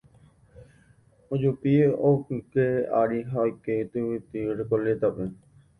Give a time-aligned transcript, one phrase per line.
[1.33, 1.73] ojupi
[2.09, 2.65] ogyke
[2.99, 5.25] ári ha oike tyvyty Recoleta-pe